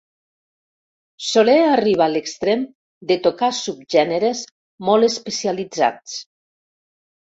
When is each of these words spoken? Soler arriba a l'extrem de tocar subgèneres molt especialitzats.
Soler 1.25 1.57
arriba 1.73 2.07
a 2.07 2.09
l'extrem 2.15 2.65
de 3.13 3.19
tocar 3.29 3.53
subgèneres 3.61 4.45
molt 4.93 5.13
especialitzats. 5.15 6.23